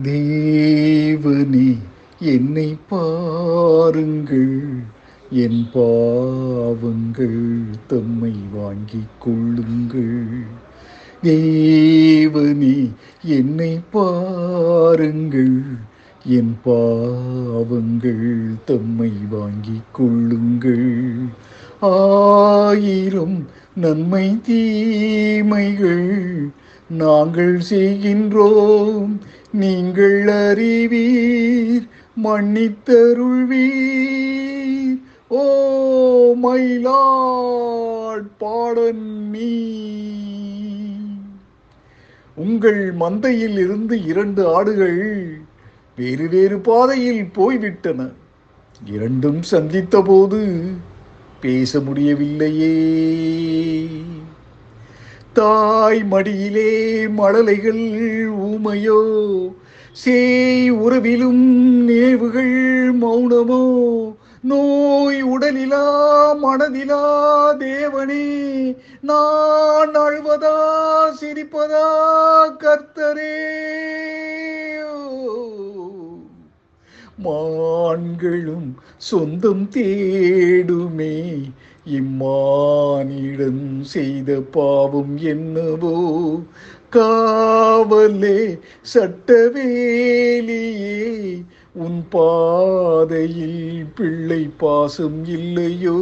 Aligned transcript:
தேவனே 0.00 1.78
என்னை 2.20 2.76
பாருங்கள். 2.88 4.68
என் 5.30 5.68
பாவங்கள் 5.72 7.60
தம்மை 7.86 8.32
வாங்கிக் 8.52 9.18
கொள்ளுங்கள். 9.18 10.26
தேவனே 11.22 12.90
என்னை 13.22 13.80
பாருங்கள். 13.90 15.62
என் 16.24 16.58
பாவங்கள் 16.64 18.54
தம்மை 18.64 19.12
வாங்கிக் 19.30 19.92
கொள்ளுங்கள். 19.92 21.14
ஆயிரம் 21.80 23.48
நன்மை 23.74 24.40
தீமைகள் 24.40 26.50
நாங்கள் 26.88 27.60
செய்கின்றோம். 27.70 29.18
நீங்கள் 29.52 30.28
அறிவீர் 30.28 31.88
மன்னித்தருள்வீர். 32.24 34.98
ஓ 35.28 36.34
மயிலாட் 36.42 38.28
பாடன் 38.38 39.30
நீ 39.30 39.54
உங்கள் 42.34 42.94
மந்தையில் 43.00 43.58
இருந்து 43.58 44.04
இரண்டு 44.04 44.54
ஆடுகள் 44.54 45.40
வேறு 45.96 46.28
வேறு 46.28 46.58
பாதையில் 46.58 47.24
போய்விட்டன. 47.24 48.08
இரண்டும் 48.84 49.40
சந்தித்தபோது 49.50 50.70
பேச 51.40 51.80
முடியவில்லையே. 51.80 52.74
தாய் 55.32 56.04
மடியிலே 56.04 57.06
மழலைகள் 57.06 57.82
ஊமையோ? 58.30 59.00
சேய் 59.92 60.70
உறவிலும் 60.70 61.84
நினைவுகள் 61.84 62.92
மௌனமோ? 62.92 63.62
நோய் 64.42 65.22
உடலிலா 65.22 65.84
மனதிலா 66.42 67.02
தேவனே 67.58 68.26
நான் 69.00 69.94
அழுவதா 69.94 70.56
சிரிப்பதா 71.20 71.86
கர்த்தரே? 72.58 73.38
மான்களும் 77.18 78.76
சொந்தம் 78.96 79.68
தேடுமே 79.68 81.42
இம்மானிடம் 81.84 83.80
செய்த 83.80 84.40
பாவம் 84.40 85.16
என்னவோ? 85.16 86.40
காவலே 86.90 88.58
சட்டவேலியே 88.94 89.84
உன் 91.72 92.06
பாதையில் 92.10 93.86
பிள்ளை 93.94 94.50
பாசம் 94.56 95.24
இல்லையோ? 95.24 95.98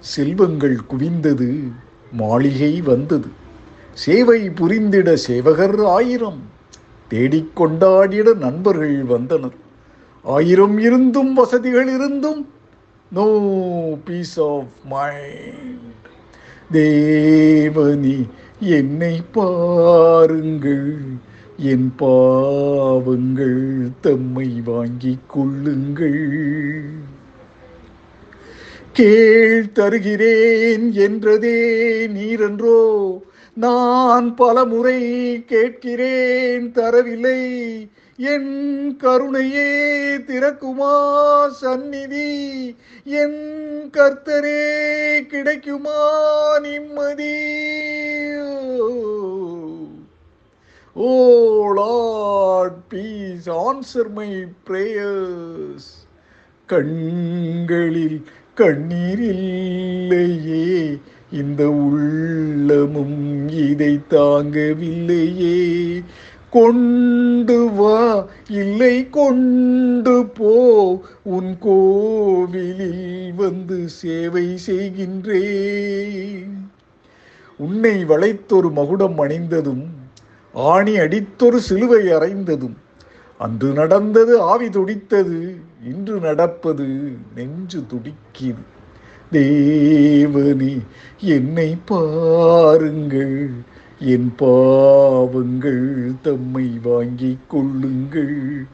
செல்வங்கள் 0.00 0.78
குவிந்தது 0.90 1.72
மாளிகை 2.12 2.80
வந்தது. 2.80 3.28
சேவை 3.92 4.50
புரிந்திட 4.50 5.12
சேவகர் 5.14 5.84
ஆயிரம் 5.84 6.40
தேடிக் 7.08 7.60
கொண்டாடிட 7.60 8.34
நண்பர்கள் 8.34 9.04
வந்தனர். 9.04 9.54
ஆயிரம் 10.22 10.78
இருந்தும் 10.78 11.34
வசதிகள் 11.34 11.94
இருந்தும் 11.94 12.48
நோ 13.14 13.40
பீஸ் 14.04 14.40
ஆஃப் 14.40 14.66
மைண்ட் 14.84 15.90
தேவனி 16.72 18.28
என்னை 18.60 19.22
பாருங்கள். 19.32 20.96
என் 21.56 21.94
பாவங்கள் 21.96 23.88
தம்மை 24.00 24.60
வாங்கிக் 24.64 25.28
கொள்ளுங்கள். 25.28 26.82
கேள் 28.92 29.72
தருகிறேன் 29.72 30.92
என்றதே 30.92 32.06
நீரென்றோ? 32.06 33.18
நான் 33.54 34.34
பலமுறை 34.34 35.44
கேட்கிறேன் 35.44 36.72
தரவில்லை. 36.72 37.40
என் 38.30 38.96
கருணையே 38.96 39.70
திறக்குமா 40.26 40.96
சந்நிதி? 41.50 42.28
என் 43.04 43.40
கர்த்தரே 43.92 44.62
கிடைக்குமா 45.26 46.02
நிம்மதி? 46.62 47.38
ஓ 50.92 51.08
Lord 51.72 52.80
please 52.88 53.50
answer 53.50 54.10
my 54.10 54.28
prayers 54.66 55.90
கண்களில் 56.66 58.20
கண்ணீர் 58.54 59.22
இல்லையே 59.22 60.98
இந்த 61.32 61.70
உள்ளமும் 61.70 63.48
இதை 63.48 63.98
தாங்கவில்லையே. 64.10 65.58
கொண்டு 66.52 67.56
வா 67.70 68.00
இல்லை 68.48 68.96
கொண்டு 69.10 70.14
போ. 70.38 70.52
உன் 71.22 71.52
கோவிலில் 71.60 73.34
வந்து 73.36 73.78
சேவை 73.88 74.46
செய்கின்றேன். 74.66 76.52
உன்னை 77.58 77.94
வளைத்தொரு 78.04 78.70
மகுடம் 78.70 79.18
அணிந்ததும் 79.18 79.84
ஆணி 80.52 80.94
அடித்தொரு 80.98 81.60
சிலுவை 81.60 82.02
அறைந்ததும் 82.12 82.76
அன்று 83.38 83.72
நடந்தது 83.72 84.40
ஆவி 84.40 84.68
துடித்தது 84.68 85.40
இன்று 85.84 86.16
நடப்பது 86.20 86.86
நெஞ்சு 87.34 87.80
துடிக்கிது. 87.90 88.62
தேவனே 89.32 90.74
என்னை 91.20 91.70
பாருங்கள். 91.86 93.50
என் 94.04 94.32
பாவங்கள் 94.36 96.12
தம்மை 96.22 96.70
வாங்கிக் 96.82 97.38
கொள்ளுங்கள். 97.48 98.66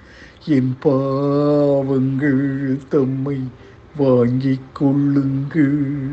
என் 0.46 0.76
பாவங்கள் 0.80 2.78
தம்மை 2.88 3.40
வாங்கிக் 3.96 4.74
கொள்ளுங்கள். 4.74 6.06